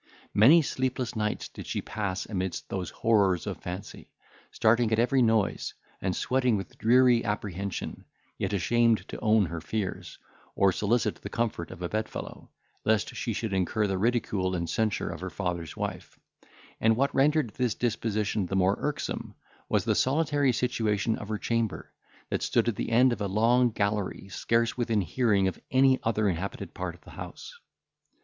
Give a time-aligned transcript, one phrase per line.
[0.33, 4.09] Many sleepless nights did she pass amidst those horrors of fancy,
[4.49, 10.17] starting at every noise, and sweating with dreary apprehension, yet ashamed to own her fears,
[10.55, 12.49] or solicit the comfort of a bedfellow,
[12.83, 16.17] lest she should incur the ridicule and censure of her father's wife;
[16.79, 19.35] and what rendered this disposition the more irksome,
[19.69, 21.93] was the solitary situation of her chamber,
[22.31, 26.27] that stood at the end of a long gallery scarce within hearing of any other
[26.27, 27.53] inhabited part of the house.